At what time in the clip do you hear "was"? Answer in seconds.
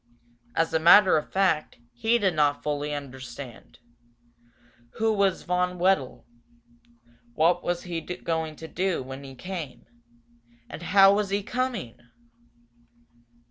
5.13-5.43, 7.63-7.83, 11.13-11.29